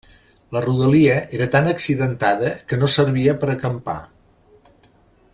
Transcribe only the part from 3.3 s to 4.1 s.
per acampar.